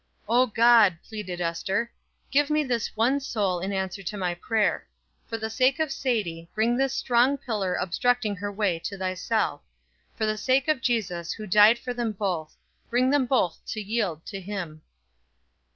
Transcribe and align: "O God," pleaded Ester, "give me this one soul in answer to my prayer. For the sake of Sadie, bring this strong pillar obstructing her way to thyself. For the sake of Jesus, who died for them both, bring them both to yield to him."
"O 0.27 0.47
God," 0.47 0.97
pleaded 1.07 1.39
Ester, 1.39 1.91
"give 2.31 2.49
me 2.49 2.63
this 2.63 2.95
one 2.97 3.19
soul 3.19 3.59
in 3.59 3.71
answer 3.71 4.01
to 4.01 4.17
my 4.17 4.33
prayer. 4.33 4.87
For 5.27 5.37
the 5.37 5.51
sake 5.51 5.79
of 5.79 5.91
Sadie, 5.91 6.49
bring 6.55 6.75
this 6.75 6.91
strong 6.95 7.37
pillar 7.37 7.75
obstructing 7.75 8.35
her 8.37 8.51
way 8.51 8.79
to 8.79 8.97
thyself. 8.97 9.61
For 10.15 10.25
the 10.25 10.39
sake 10.39 10.67
of 10.67 10.81
Jesus, 10.81 11.33
who 11.33 11.45
died 11.45 11.77
for 11.77 11.93
them 11.93 12.13
both, 12.13 12.55
bring 12.89 13.11
them 13.11 13.27
both 13.27 13.59
to 13.67 13.79
yield 13.79 14.25
to 14.25 14.41
him." 14.41 14.81